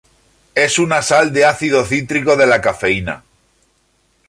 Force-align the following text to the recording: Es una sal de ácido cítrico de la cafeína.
Es 0.55 0.79
una 0.79 1.03
sal 1.03 1.31
de 1.31 1.45
ácido 1.45 1.85
cítrico 1.85 2.35
de 2.35 2.47
la 2.47 2.59
cafeína. 2.59 3.23